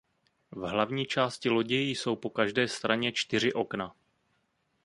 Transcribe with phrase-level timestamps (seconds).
[0.51, 3.95] V hlavní části lodi jsou po každé straně čtyři okna.